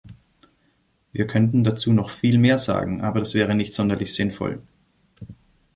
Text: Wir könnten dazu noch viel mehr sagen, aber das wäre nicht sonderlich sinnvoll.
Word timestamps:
Wir 1.11 1.27
könnten 1.27 1.63
dazu 1.63 1.93
noch 1.93 2.09
viel 2.09 2.39
mehr 2.39 2.57
sagen, 2.57 3.01
aber 3.01 3.19
das 3.19 3.35
wäre 3.35 3.53
nicht 3.53 3.75
sonderlich 3.75 4.15
sinnvoll. 4.15 4.59